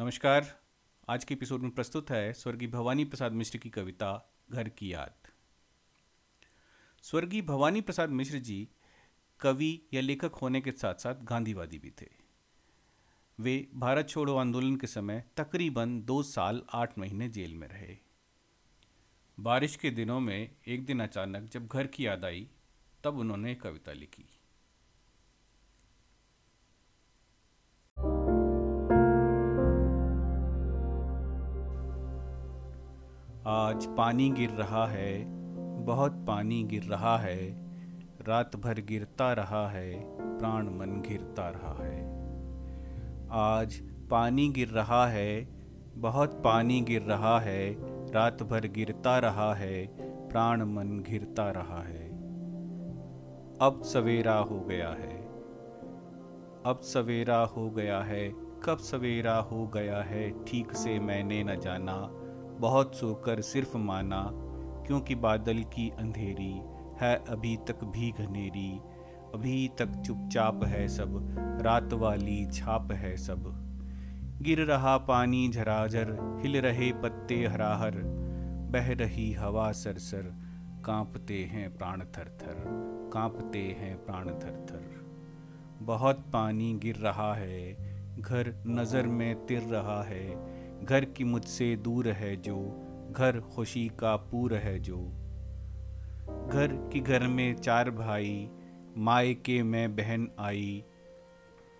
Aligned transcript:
नमस्कार। 0.00 0.60
आज 1.08 1.24
के 1.24 1.34
एपिसोड 1.34 1.62
में 1.62 1.70
प्रस्तुत 1.70 2.10
है 2.10 2.32
स्वर्गीय 2.32 2.68
भवानी 2.68 3.04
प्रसाद 3.04 3.32
मिश्र 3.32 3.58
की 3.58 3.70
कविता, 3.70 4.34
घर 4.50 4.68
की 4.68 4.92
याद। 4.92 5.14
स्वर्गीय 7.02 7.42
भवानी 7.42 7.80
प्रसाद 7.80 8.10
मिश्र 8.10 8.38
जी 8.38 8.68
कवि 9.40 9.82
या 9.94 10.00
लेखक 10.00 10.34
होने 10.34 10.60
के 10.60 10.72
साथ 10.72 10.94
साथ 10.94 11.14
गांधीवादी 11.14 11.78
भी 11.78 11.90
थे। 11.90 12.08
वे 13.40 13.70
भारत 13.74 14.08
छोड़ो 14.08 14.36
आंदोलन 14.36 14.76
के 14.76 14.86
समय 14.86 15.24
तकरीबन 15.36 16.02
दो 16.02 16.22
साल, 16.22 16.62
आठ 16.72 16.98
महीने 16.98 17.28
जेल 17.28 17.54
में 17.54 17.68
रहे। 17.68 17.96
बारिश 19.40 19.76
के 19.76 19.90
दिनों 19.90 20.20
में 20.20 20.56
एक 20.68 20.84
दिन 20.84 21.00
अचानक 21.00 21.50
जब 21.50 21.66
घर 21.66 21.86
की 21.86 22.06
याद 22.06 22.24
आई, 22.24 22.50
तब 23.04 23.18
उन्होंने 23.18 23.54
कविता 23.54 23.92
लिखी। 23.92 24.39
आज 33.50 33.86
पानी 33.86 34.30
गिर 34.30 34.50
रहा 34.50 34.86
है, 34.86 35.24
बहुत 35.84 36.24
पानी 36.28 36.64
गिर 36.64 36.82
रहा 36.82 37.18
है, 37.18 37.66
रात 38.28 38.56
भर 38.56 38.74
गिरता 38.74 39.32
रहा 39.32 39.68
है, 39.68 40.04
प्राण 40.38 40.64
मन 40.64 41.02
गिरता 41.08 41.48
रहा 41.48 41.84
है। 41.84 42.04
आज 43.30 43.74
पानी 44.10 44.48
गिर 44.48 44.68
रहा 44.68 45.06
है, 45.06 45.48
बहुत 45.94 46.42
पानी 46.44 46.80
गिर 46.80 47.02
रहा 47.02 47.40
है, 47.40 47.76
रात 48.12 48.42
भर 48.42 48.66
गिरता 48.66 49.18
रहा 49.18 49.54
है, 49.54 49.86
प्राण 50.28 50.62
मन 50.62 51.04
घिरता 51.06 51.50
रहा 51.50 51.82
है। 51.82 52.08
अब 53.60 53.80
सवेरा 53.82 54.38
हो 54.38 54.60
गया 54.60 54.88
है। 54.88 55.22
अब 56.66 56.80
सवेरा 56.82 57.38
हो 57.38 57.70
गया 57.70 58.00
है। 58.00 58.28
कब 58.64 58.76
सवेरा 58.76 59.36
हो 59.36 59.66
गया 59.66 60.02
है? 60.02 60.44
ठीक 60.44 60.72
से 60.72 61.00
मैंने 61.00 61.44
न 61.44 61.60
जाना। 61.60 62.19
बहुत 62.60 62.94
सोकर 62.94 63.40
सिर्फ़ 63.40 63.76
माना, 63.76 64.22
क्योंकि 64.86 65.14
बादल 65.14 65.62
की 65.74 65.88
अंधेरी 65.98 66.52
है 67.00 67.14
अभी 67.28 67.56
तक 67.68 67.84
भी 67.84 68.10
घनेरी। 68.10 68.70
अभी 69.34 69.68
तक 69.78 69.92
चुपचाप 70.06 70.64
है 70.64 70.86
सब, 70.88 71.16
रात 71.62 71.92
वाली 71.92 72.44
छाप 72.46 72.92
है 72.92 73.16
सब। 73.16 73.44
गिर 74.42 74.60
रहा 74.64 74.96
पानी 74.98 75.48
झराझर, 75.48 76.16
हिल 76.42 76.56
रहे 76.56 76.92
पत्ते 76.92 77.44
हराहर। 77.46 78.00
बह 78.72 78.92
रही 78.94 79.32
हवा 79.32 79.70
सरसर, 79.72 80.30
कांपते 80.84 81.42
हैं 81.44 81.76
प्राण 81.76 82.00
थर 82.00 82.28
थर 82.40 82.62
कांपते 83.12 83.62
हैं 83.78 83.96
प्राण 84.06 84.28
थर 84.34 84.66
थर 84.70 84.88
बहुत 85.82 86.24
पानी 86.32 86.72
गिर 86.74 86.96
रहा 86.96 87.32
है, 87.34 87.72
घर 88.20 88.52
नज़र 88.66 89.06
में 89.06 89.46
तिर 89.46 89.62
रहा 89.62 90.02
है। 90.02 90.59
घर 90.84 91.04
की 91.04 91.24
मुझसे 91.24 91.76
दूर 91.76 92.08
है 92.08 92.36
जो, 92.36 92.56
घर 93.10 93.40
खुशी 93.40 93.88
का 93.88 94.16
पूर 94.16 94.54
है 94.54 94.78
जो। 94.78 94.96
घर 96.48 96.90
की 96.92 97.00
घर 97.00 97.26
में 97.26 97.54
चार 97.54 97.90
भाई, 97.90 98.50
माए 98.96 99.34
के 99.34 99.62
मैं 99.62 99.96
बहन 99.96 100.30
आई। 100.38 100.84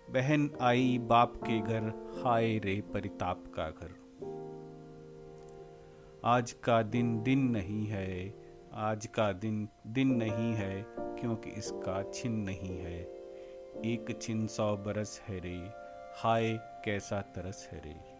बहन 0.09 0.49
आई 0.61 0.99
बाप 1.01 1.33
के 1.35 1.59
घर, 1.59 2.11
हाय 2.23 2.57
रे 2.57 2.81
परिताप 2.81 3.43
का 3.59 3.69
घर। 3.69 4.01
आज 6.25 6.51
का 6.51 6.81
दिन 6.81 7.23
दिन 7.23 7.39
नहीं 7.39 7.85
है, 7.85 8.33
आज 8.73 9.05
का 9.05 9.31
दिन 9.31 9.69
दिन 9.87 10.07
नहीं 10.07 10.53
है, 10.53 10.85
क्योंकि 10.99 11.49
इसका 11.49 12.11
छिन 12.13 12.31
नहीं 12.31 12.77
है। 12.77 13.01
एक 13.85 14.19
छिन 14.21 14.47
सौ 14.47 14.77
बरस 14.77 15.21
है 15.27 15.39
रे, 15.39 15.71
हाय 16.15 16.59
कैसा 16.85 17.21
तरस 17.21 17.69
है 17.71 17.79
रे। 17.79 18.10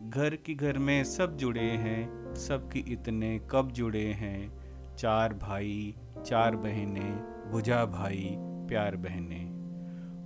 घर 0.00 0.36
की 0.36 0.54
घर 0.54 0.78
में 0.78 1.04
सब 1.04 1.36
जुड़े 1.36 1.70
हैं, 1.70 2.34
सबकी 2.34 2.80
इतने 2.80 3.40
कब 3.50 3.70
जुड़े 3.70 4.06
हैं। 4.06 4.62
चार 4.96 5.34
भाई, 5.34 5.94
चार 6.26 6.56
बहनें, 6.56 7.50
बुझा 7.50 7.84
भाई, 7.84 8.34
प्यार 8.38 8.96
बहने। 8.96 9.62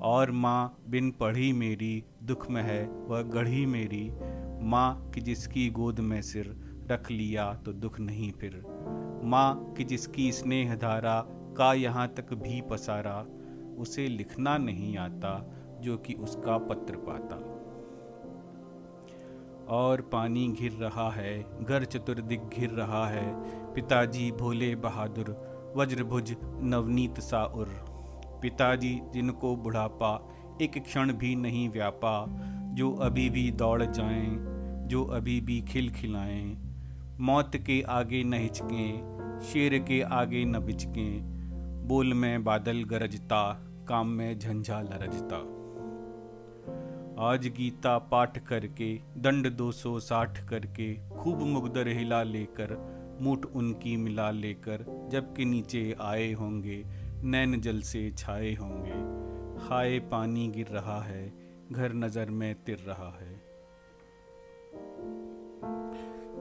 और 0.00 0.30
माँ 0.30 0.82
बिन 0.88 1.10
पढ़ी 1.10 1.52
मेरी, 1.52 2.04
दुख 2.22 2.50
में 2.50 2.62
है 2.62 2.88
वह 2.88 3.22
गढ़ी 3.22 3.66
मेरी। 3.66 4.10
माँ 4.66 5.10
कि 5.14 5.20
जिसकी 5.20 5.70
गोद 5.70 6.00
में 6.00 6.22
सिर 6.22 6.56
रख 6.90 7.10
लिया 7.10 7.54
तो 7.54 7.72
दुख 7.72 8.00
नहीं 8.00 8.32
फिर। 8.32 8.62
माँ 9.24 9.74
कि 9.76 9.84
जिसकी 9.84 10.32
स्नेह 10.32 10.74
धारा 10.74 11.20
का 11.28 11.74
यहाँ 11.74 12.08
तक 12.08 12.34
भी 12.34 12.60
पसारा, 12.60 13.26
उसे 13.78 14.08
लिखना 14.08 14.58
नहीं 14.58 14.96
आता, 14.96 15.52
जो 15.80 15.96
कि 15.96 16.14
उसका 16.14 16.58
पत्र 16.58 16.96
पाता। 16.96 17.55
और 19.68 20.00
पानी 20.00 20.48
घिर 20.48 20.72
रहा 20.72 21.10
है, 21.10 21.64
घर 21.64 21.84
चतुर्दिक 21.84 22.40
घिर 22.48 22.70
रहा 22.70 23.08
है। 23.08 23.34
पिताजी 23.74 24.32
भोले 24.32 24.74
बहादुर, 24.74 25.56
वज्रभुज 25.76 26.36
नवनीत 26.44 27.20
सा 27.20 27.26
साउर। 27.26 27.66
पिताजी 28.42 29.00
जिनको 29.12 29.56
बुढ़ापा, 29.56 30.28
एक 30.62 30.82
क्षण 30.84 31.12
भी 31.12 31.36
नहीं 31.36 31.68
व्यापा। 31.68 32.26
जो 32.74 32.92
अभी 32.92 33.30
भी 33.30 33.50
दौड़ 33.50 33.82
जाएँ, 33.82 34.36
जो 34.88 35.04
अभी 35.04 35.40
भी 35.40 35.60
खिल 35.60 35.90
खिलाएँ। 35.90 36.58
मौत 37.20 37.56
के 37.56 37.82
आगे 37.82 38.24
न 38.24 38.34
हिचकें, 38.34 39.16
शेर 39.40 39.78
के 39.78 40.02
आगे 40.02 40.44
न 40.44 40.58
बिचकें। 40.58 41.36
बोल 41.88 42.14
में 42.14 42.44
बादल 42.44 42.84
गरजता, 42.84 43.60
काम 43.88 44.06
में 44.06 44.38
झंझा 44.38 44.80
लरजता। 44.80 45.55
आज 47.20 47.46
गीता 47.46 47.98
पाठ 47.98 48.38
करके, 48.38 48.94
दंड 49.16 49.50
दो 49.50 49.72
सौ 49.72 49.98
साठ 49.98 50.38
करके, 50.48 50.94
खूब 51.16 51.38
मुगदर 51.40 51.88
हिला 51.88 52.22
लेकर 52.22 52.74
मुठ 53.20 53.46
उनकी 53.46 53.96
मिला 53.96 54.30
लेकर, 54.30 55.08
जबकि 55.12 55.44
नीचे 55.44 55.96
आए 56.00 56.32
होंगे, 56.32 56.84
नैन 57.22 57.60
जल 57.60 57.80
से 57.80 58.10
छाए 58.18 58.52
होंगे। 58.54 58.98
हाय 59.66 59.98
पानी 59.98 60.48
गिर 60.48 60.66
रहा 60.66 61.02
है, 61.02 61.32
घर 61.72 61.92
नज़र 61.92 62.30
में 62.30 62.54
तिर 62.54 62.78
रहा 62.78 63.18
है। 63.20 63.34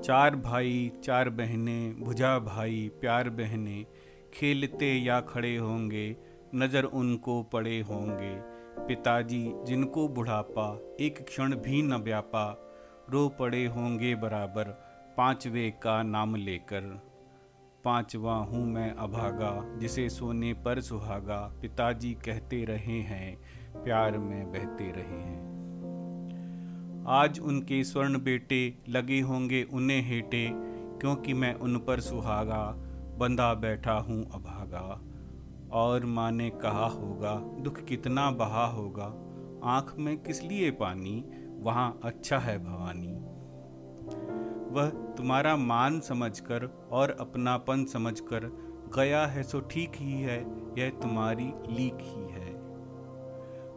चार 0.02 0.36
भाई, 0.36 0.92
चार 1.04 1.30
बहने, 1.30 1.96
भुजा 2.00 2.40
भाई, 2.40 2.92
प्यार 3.02 3.30
बहने, 3.30 3.86
खेलते 4.34 4.94
या 4.94 5.22
खड़े 5.22 5.58
होंगे, 5.58 6.16
नज़र 6.56 6.84
उनको 6.84 7.44
पड़े 7.44 7.82
होंगे। 7.82 8.55
पिताजी, 8.78 9.54
जिनको 9.64 10.08
बुढ़ापा, 10.08 10.96
एक 11.00 11.26
क्षण 11.26 11.56
भी 11.56 11.82
न 11.82 11.94
व्यापा 11.94 12.62
रो 13.10 13.30
पड़े 13.30 13.66
होंगे 13.66 14.16
बराबर, 14.16 14.64
पांचवे 15.18 15.70
का 15.84 16.04
नाम 16.04 16.36
लेकर। 16.36 16.82
पांचवा 17.84 18.36
हूँ 18.36 18.66
मैं 18.68 18.92
अभागा, 18.92 19.78
जिसे 19.78 20.10
सोने 20.10 20.54
पर 20.54 20.82
सुहागा, 20.82 21.54
पिताजी 21.62 22.14
कहते 22.14 22.66
रहे 22.66 23.00
हैं, 23.00 23.38
प्यार 23.84 24.18
में 24.18 24.52
बहते 24.52 24.92
रहे 24.92 25.22
हैं। 25.22 25.56
आज 27.08 27.40
उनके 27.40 27.84
स्वर्ण 27.84 28.24
बेटे 28.24 28.78
लगे 28.90 29.22
होंगे 29.22 29.64
उन्हें 29.64 30.02
हेटे, 30.02 30.50
क्योंकि 31.00 31.34
मैं 31.34 31.54
उन 31.54 31.78
पर 31.78 32.00
सुहागा, 32.00 32.76
बंधा 33.18 33.54
बैठा 33.54 33.94
हूँ 33.94 34.32
अभागा। 34.34 35.02
और 35.76 36.06
माँ 36.06 36.32
ने 36.32 36.50
कहा 36.50 36.86
होगा, 36.86 37.36
दुख 37.36 37.84
कितना 37.84 38.32
बहा 38.32 38.66
होगा। 38.66 39.06
आँख 39.64 39.96
में 40.00 40.18
किस 40.18 40.44
लिए 40.44 40.72
पानी? 40.72 41.26
वहाँ 41.60 42.00
अच्छा 42.04 42.38
है 42.38 42.60
भवानी। 42.60 43.14
वह 44.74 44.90
तुम्हारा 44.90 45.56
मान 45.56 46.00
समझकर 46.00 46.90
और 46.92 47.18
अपनापन 47.20 47.86
समझकर, 47.86 48.40
गया 48.96 49.26
है 49.26 49.44
सो 49.44 49.60
ठीक 49.60 49.92
ही 49.96 50.22
है, 50.22 50.40
यह 50.80 50.90
तुम्हारी 50.90 51.54
लीक 51.70 51.98
ही 52.02 52.34
है। 52.34 52.54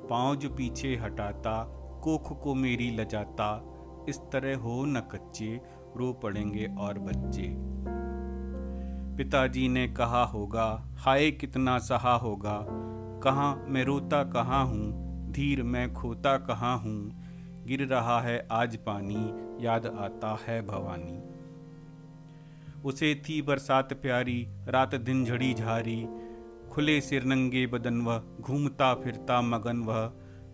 पाँव 0.07 0.37
जो 0.37 0.51
पीछे 0.51 0.97
हटाता, 0.97 1.63
कोख 2.05 2.41
को 2.41 2.55
मेरी 2.55 2.91
लजाता, 2.91 3.75
इस 4.09 4.19
तरह 4.19 4.57
हो 4.57 4.85
न 4.85 5.01
कच्चे, 5.01 5.61
रो 5.97 6.13
पड़ेंगे 6.13 6.75
और 6.79 6.99
बच्चे। 6.99 7.79
पिताजी 9.19 9.69
ने 9.69 9.89
कहा 9.89 10.25
होगा, 10.25 10.89
हाय 10.99 11.31
कितना 11.31 11.79
सहा 11.79 12.13
होगा। 12.17 12.67
कहाँ 13.23 13.65
मैं 13.69 13.85
रोता 13.85 14.25
कहाँ 14.25 14.67
हूँ, 14.67 14.93
धीर 15.33 15.63
मैं 15.63 15.93
खोता 15.93 16.37
कहाँ 16.37 16.79
हूँ। 16.79 17.11
गिर 17.67 17.87
रहा 17.87 18.21
है 18.21 18.49
आज 18.51 18.77
पानी, 18.77 19.25
याद 19.65 19.87
आता 19.87 20.39
है 20.47 20.67
भवानी। 20.67 21.19
उसे 22.83 23.15
थी 23.15 23.43
बरसात 23.43 23.93
प्यारी, 23.93 24.47
रात 24.69 24.95
दिन 24.95 25.25
झड़ी 25.25 25.55
झारी। 25.55 26.09
खुले 26.73 27.01
सिर 27.01 27.25
नंगे 27.25 27.67
बदन 27.67 28.01
वह, 28.01 28.23
घूमता 28.41 28.95
फिरता 28.95 29.41
मगन 29.43 29.79
वह। 29.79 30.13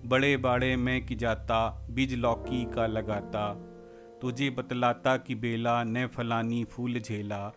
बड़े 0.09 0.37
बाड़े 0.37 0.77
में 0.77 1.07
कि 1.07 1.15
जाता, 1.15 1.87
बीज 1.91 2.15
लौकी 2.15 2.65
का 2.65 2.87
लगाता। 2.87 3.55
तुझे 4.23 4.51
बतलाता 4.51 5.17
कि 5.17 5.35
बेला 5.35 5.85
न 5.85 6.07
फलानी 6.07 6.65
फूल 6.65 7.01
झेला। 7.01 7.53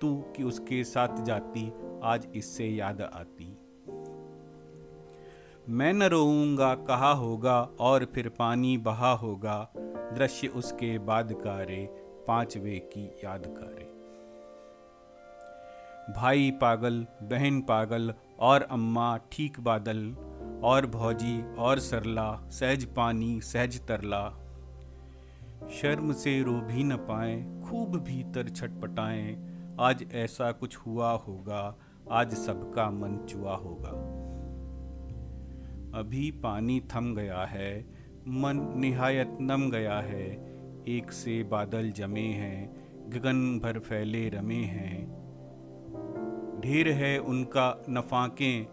तू 0.00 0.24
कि 0.36 0.42
उसके 0.42 0.84
साथ 0.84 1.24
जाती, 1.24 1.72
आज 2.02 2.28
इससे 2.34 2.66
याद 2.66 3.00
आती। 3.02 3.58
मैं 5.68 5.92
न 5.92 6.02
रोऊँगा, 6.02 6.74
कहा 6.74 7.12
होगा, 7.12 7.60
और 7.80 8.04
फिर 8.04 8.28
पानी 8.28 8.78
बहा 8.78 9.12
होगा, 9.12 9.72
दृश्य 10.14 10.48
उसके 10.48 10.98
बाद 10.98 11.32
का 11.32 11.62
रे 11.62 11.88
पांचवे 12.28 12.78
की 12.78 13.04
याद 13.24 13.42
का 13.46 13.66
रे 13.66 13.96
भाई 16.12 16.50
पागल, 16.50 17.06
बहन 17.22 17.60
पागल, 17.60 18.14
और 18.40 18.62
अम्मा 18.62 19.16
ठीक 19.32 19.60
बादल, 19.60 20.16
और 20.64 20.86
भौजी, 20.86 21.54
और 21.54 21.78
सरला, 21.78 22.48
सहज 22.50 22.84
पानी, 22.84 23.40
सहज 23.40 23.86
तरला। 23.86 24.28
शर्म 25.70 26.12
से 26.12 26.42
रो 26.42 26.52
भी 26.52 26.84
न 26.84 26.96
पाए, 26.96 27.36
खूब 27.66 27.96
भीतर 27.96 28.48
छटपटाएँ 28.48 29.55
आज 29.80 30.06
ऐसा 30.12 30.52
कुछ 30.52 30.76
हुआ 30.76 31.12
होगा, 31.12 31.78
आज 32.10 32.34
सबका 32.34 32.90
मन 32.90 33.26
चुआ 33.28 33.56
होगा। 33.56 33.90
अभी 35.98 36.30
पानी 36.30 36.80
थम 36.80 37.14
गया 37.14 37.44
है, 37.44 37.80
मन 38.28 38.74
निहायत 38.76 39.38
नम 39.40 39.70
गया 39.70 39.98
है, 40.00 40.26
एक 40.88 41.12
से 41.12 41.42
बादल 41.42 41.90
जमे 41.90 42.26
हैं, 42.26 42.76
गगन 43.08 43.58
भर 43.58 43.78
फैले 43.78 44.28
रमे 44.28 44.64
हैं। 44.64 45.06
ढेर 46.60 46.88
है 46.88 47.18
उनका 47.18 47.84
नफाकें, 47.90 48.66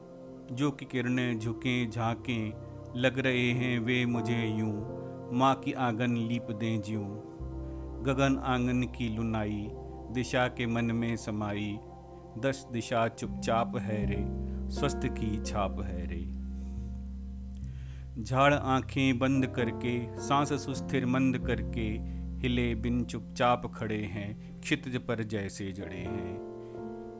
जो 0.55 0.71
कि 0.71 0.85
किरणें 0.85 1.39
झुकें, 1.39 1.89
झांकें, 1.89 2.53
लग 2.95 3.19
रहे 3.19 3.51
हैं 3.51 3.79
वे 3.79 4.05
मुझे 4.05 4.47
यूँ, 4.47 5.03
माँ 5.33 5.55
की 5.55 5.73
आँगन 5.73 6.17
लीप 6.17 6.47
दें 6.51 6.81
ज्यूं। 6.81 7.07
गगन 8.03 8.41
आँगन 8.43 8.83
की 8.83 9.15
लुनाई 9.15 9.71
दिशा 10.13 10.47
के 10.47 10.67
मन 10.67 10.85
में 10.85 11.15
समाई। 11.15 11.79
दस 12.39 12.67
दिशा 12.71 13.07
चुपचाप 13.07 13.77
है 13.77 14.05
रे, 14.05 14.25
स्वस्थ 14.71 15.01
की 15.05 15.43
छाप 15.43 15.81
है 15.81 16.05
रे। 16.05 16.43
झाड़ 18.23 18.53
आँखें 18.53 19.19
बंद 19.19 19.47
करके, 19.47 20.21
सांस 20.21 20.53
सुस्थिर 20.53 21.05
मंद 21.05 21.37
करके, 21.37 21.87
हिले 22.39 22.75
बिन 22.75 23.05
चुपचाप 23.05 23.73
खड़े 23.75 24.01
हैं, 24.01 24.61
क्षितज 24.61 24.97
पर 24.97 25.23
जैसे 25.23 25.71
जड़े 25.71 25.97
हैं। 25.97 26.35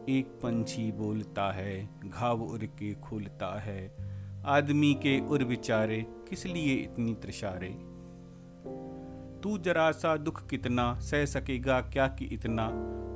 एक 0.10 0.26
पंछी 0.26 0.92
बोलता 0.92 1.52
है, 1.52 1.90
घाव 2.06 2.42
उर 2.42 2.60
के 2.60 2.94
खुलता 2.94 3.60
है। 3.60 3.98
आदमी 4.46 4.94
के 4.94 5.20
उर 5.20 5.44
विचारे, 5.44 6.06
किस 6.30 6.46
लिए 6.46 6.76
इतनी 6.76 7.14
त्रिशारे 7.14 7.93
तू 9.44 9.58
जरा 9.58 9.92
सा 9.92 10.18
दुख 10.18 10.48
कितना 10.48 11.00
सह 11.00 11.26
सकेगा 11.26 11.82
क्या 11.82 12.08
कि 12.08 12.26
इतना? 12.26 12.68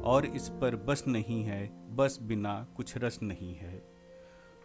और 0.05 0.25
इस 0.25 0.49
पर 0.49 0.75
बस 0.75 1.03
नहीं 1.07 1.43
है, 1.43 1.95
बस 1.95 2.19
बिना 2.21 2.67
कुछ 2.75 2.97
रस 2.97 3.19
नहीं 3.23 3.55
है। 3.55 3.83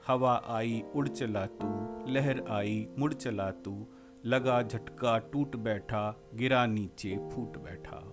हवा 0.06 0.42
आई, 0.46 0.82
उड़ 0.94 1.08
चला 1.08 1.46
तू, 1.46 1.68
लहर 2.12 2.44
आई, 2.50 2.88
मुड़ 2.98 3.14
चला 3.14 3.50
तू, 3.50 3.86
लगा 4.26 4.62
झटका, 4.62 5.18
टूट 5.18 5.56
बैठा, 5.56 6.16
गिरा 6.34 6.66
नीचे, 6.66 7.16
फूट 7.32 7.56
बैठा। 7.56 8.12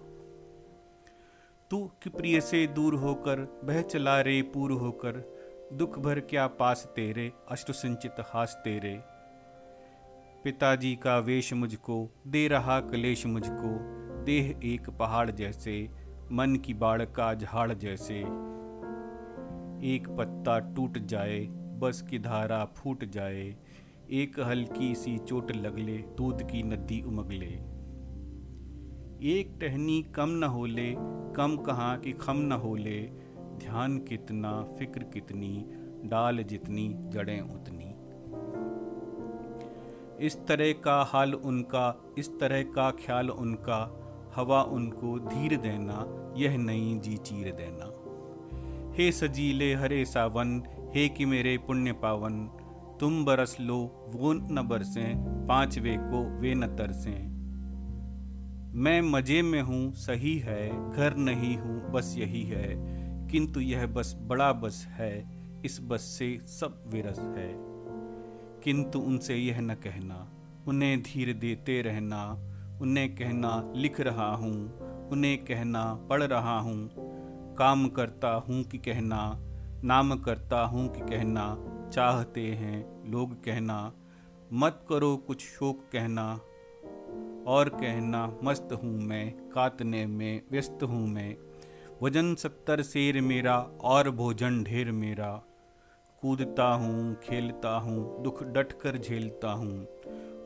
तू 1.72 1.92
कि 2.04 2.10
प्रिय 2.10 2.42
से 2.42 2.68
दूर 2.68 2.96
होकर, 2.96 3.62
बह 3.64 3.82
चला 3.82 4.22
रे 4.22 4.42
पूर 4.42 4.72
होकर, 4.72 5.40
दुख 5.74 6.00
भर 6.00 6.20
क्या 6.20 6.48
पास 6.48 6.94
तेरे, 6.96 7.32
अष्ट 7.50 7.72
संचित 7.72 8.16
हास 8.20 8.62
तेरे। 8.64 9.02
पिताजी 10.44 10.96
का 10.96 11.20
वेश 11.20 11.54
मुझको, 11.54 12.10
दे 12.28 12.48
रहा 12.48 12.80
कलेश 12.80 13.26
मुझको। 13.26 13.78
देह 14.24 14.60
एक 14.64 14.90
पहाड़ 14.90 15.32
जैसे, 15.32 15.90
मन 16.32 16.56
की 16.56 16.74
बाढ़ 16.74 17.06
का 17.06 17.34
झाड़ 17.34 17.74
जैसे। 17.74 18.20
एक 19.84 20.16
पत्ता 20.18 20.60
टूट 20.60 20.98
जाए, 20.98 21.40
बस 21.52 22.02
की 22.10 22.20
धारा 22.20 22.66
फूट 22.66 23.06
जाए। 23.06 23.56
एक 24.12 24.40
हल्की 24.40 24.96
सी 24.96 25.18
चोट 25.18 25.52
लगले, 25.52 25.98
दूध 25.98 26.44
की 26.52 26.64
नदी 26.64 27.02
उमगले। 27.02 27.54
एक 29.32 29.58
टहनी 29.62 30.04
कम 30.04 30.30
न 30.30 30.44
होले, 30.44 30.96
कम 31.36 31.58
कहाँ 31.58 32.00
कि 32.00 32.12
खम 32.12 32.38
न 32.38 32.52
होले। 32.52 33.00
ध्यान 33.38 33.98
कितना, 33.98 34.64
फ़िक्र 34.64 35.04
कितनी, 35.04 35.66
डाल 36.06 36.44
जितनी, 36.44 36.96
जड़ें 36.98 37.42
उतनी। 37.42 37.79
इस 40.22 40.38
तरह 40.48 40.72
का 40.72 41.04
हाल 41.04 41.34
उनका, 41.34 42.16
इस 42.18 42.40
तरह 42.40 42.64
का 42.64 42.92
ख्याल 42.92 43.30
उनका, 43.30 43.96
हवा 44.36 44.62
उनको 44.64 45.20
धीर 45.20 45.58
देना, 45.58 46.06
यह 46.38 46.58
नई 46.58 47.00
जी 47.04 47.18
चीर 47.18 47.52
देना। 47.52 47.96
हे 48.98 49.12
सजीले 49.12 49.74
हरे 49.74 50.06
सावन, 50.06 50.64
हे 50.96 51.10
कि 51.10 51.26
मेरे 51.26 51.58
पुण्य 51.58 51.92
पावन, 51.92 52.46
तुम 53.00 53.26
बरस 53.26 53.58
लो, 53.60 54.08
वो 54.10 54.34
न 54.34 54.68
बरसे 54.68 55.14
पांचवे 55.48 55.98
को 56.00 56.40
वे 56.40 56.56
न 56.56 56.68
तरसे। 56.68 57.30
मैं 58.78 59.02
मज़े 59.02 59.42
में 59.42 59.62
हूँ, 59.62 59.94
सही 59.94 60.38
है, 60.38 60.92
घर 60.92 61.16
नहीं 61.16 61.58
हूँ, 61.58 61.92
बस 61.92 62.16
यही 62.18 62.44
है, 62.44 62.68
किंतु 63.28 63.60
यह 63.60 63.88
बस 63.88 64.16
बड़ा 64.22 64.54
बस 64.54 64.88
है, 64.90 65.30
इस 65.66 65.80
बस 65.82 66.02
से 66.02 66.40
सब 66.46 66.84
विरस 66.88 67.20
है। 67.20 67.79
किंतु 68.64 69.00
उनसे 69.00 69.36
यह 69.36 69.62
न 69.62 69.74
कहना। 69.74 70.32
उन्हें 70.68 71.02
धीर 71.02 71.34
देते 71.34 71.82
रहना। 71.82 72.46
उन्हें 72.82 73.16
कहना, 73.16 73.74
लिख 73.76 74.02
रहा 74.02 74.36
हूँ। 74.36 74.80
उन्हें 75.10 75.46
कहना, 75.46 75.94
पढ़ 76.10 76.24
रहा 76.24 76.60
हूँ। 76.60 76.90
काम 77.56 77.90
करता 77.90 78.30
हूँ 78.30 78.64
कि 78.64 78.78
कहना। 78.78 79.40
नाम 79.84 80.20
करता 80.20 80.62
हूँ 80.62 80.94
कि 80.94 81.00
कहना। 81.00 81.58
चाहते 81.94 82.48
हैं 82.48 83.10
लोग 83.12 83.44
कहना। 83.44 83.94
मत 84.54 84.86
करो 84.90 85.18
कुछ 85.18 85.42
शोक 85.42 85.80
कहना। 85.94 86.40
और 87.48 87.70
कहना, 87.70 88.38
मस्त 88.44 88.70
हूँ 88.84 89.02
मैं 89.02 89.32
कातने 89.32 90.06
में, 90.06 90.42
व्यस्त 90.52 90.80
हूँ 90.84 91.08
मैं। 91.08 91.38
वज़न 92.04 92.36
सत्तर 92.36 92.82
शेर 92.82 93.22
मेरा 93.22 93.58
और 93.82 94.10
भोजन 94.10 94.64
ढेर 94.64 94.92
मेरा। 94.92 95.44
कूदता 96.22 96.74
हूँ, 96.74 97.16
खेलता 97.16 97.70
हूँ, 97.70 98.24
दुख 98.24 98.44
डट 98.44 98.72
कर 98.72 98.98
झेलता 98.98 99.52
हूँ। 99.52 99.88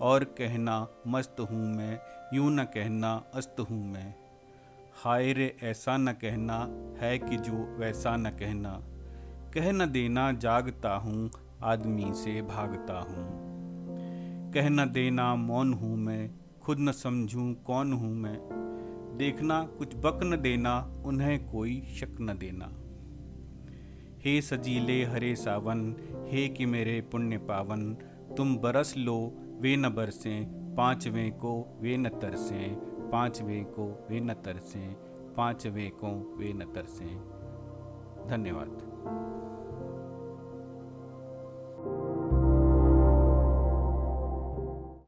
और 0.01 0.23
कहना, 0.23 0.87
मस्त 1.07 1.35
हूँ 1.39 1.75
मैं, 1.75 1.99
यूँ 2.33 2.51
न 2.51 2.63
कहना, 2.63 3.23
अस्त 3.33 3.55
हूँ 3.59 3.91
मैं। 3.91 4.15
हाय 5.03 5.33
रे, 5.33 5.57
ऐसा 5.63 5.97
न 5.97 6.11
कहना 6.11 6.67
है 6.99 7.19
कि 7.19 7.37
जो 7.37 7.77
वैसा 7.79 8.17
न 8.17 8.29
कहना। 8.29 8.81
कह 9.53 9.71
न 9.71 9.91
देना, 9.91 10.31
जागता 10.31 10.95
हूँ, 10.95 11.31
आदमी 11.63 12.13
से 12.13 12.41
भागता 12.41 12.99
हूँ। 12.99 13.53
कह 14.51 14.69
न 14.69 14.91
देना, 14.91 15.35
मौन 15.35 15.73
हूँ 15.73 15.97
मैं, 15.97 16.31
खुद 16.61 16.79
न 16.79 16.91
समझूं 16.91 17.53
कौन 17.53 17.93
हूँ 17.93 18.15
मैं। 18.15 18.39
देखना, 19.17 19.63
कुछ 19.63 19.95
बक 19.95 20.19
न 20.23 20.41
देना, 20.41 21.01
उन्हें 21.05 21.49
कोई 21.49 21.81
शक 21.81 22.17
न 22.21 22.37
देना। 22.37 22.71
हे 24.25 24.41
सजीले 24.41 25.03
हरे 25.03 25.35
सावन, 25.35 25.95
हे 26.27 26.47
कि 26.47 26.65
मेरे 26.65 27.01
पुण्य 27.01 27.37
पावन, 27.37 27.93
तुम 28.37 28.57
बरस 28.57 28.97
लो, 28.97 29.33
वे 29.59 29.75
न 29.75 29.89
बरसें, 29.89 30.45
पाँचवें 30.75 31.31
को 31.31 31.79
वे 31.81 31.97
न 31.97 32.09
तरसें, 32.09 32.75
पाँचवें 33.09 33.65
को 33.65 34.07
वे 34.09 34.19
न 34.19 34.33
तरसें, 34.33 34.93
पाँचवें 35.37 35.91
को 35.91 36.35
वे 36.39 36.53
न 36.53 36.59
तरसें। 36.59 37.17
धन्यवाद। 38.27 38.69